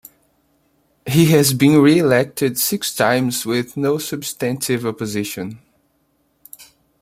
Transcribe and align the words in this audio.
He 1.05 1.27
has 1.27 1.53
been 1.53 1.77
re-elected 1.79 2.57
six 2.57 2.95
times 2.95 3.45
with 3.45 3.77
no 3.77 3.99
substantive 3.99 4.83
opposition. 4.83 5.59